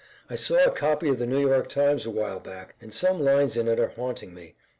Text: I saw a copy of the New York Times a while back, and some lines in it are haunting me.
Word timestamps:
I 0.31 0.33
saw 0.33 0.55
a 0.65 0.71
copy 0.71 1.09
of 1.09 1.19
the 1.19 1.27
New 1.27 1.37
York 1.47 1.69
Times 1.69 2.07
a 2.07 2.09
while 2.09 2.39
back, 2.39 2.73
and 2.81 2.91
some 2.91 3.23
lines 3.23 3.55
in 3.55 3.67
it 3.67 3.79
are 3.79 3.89
haunting 3.89 4.33
me. 4.33 4.55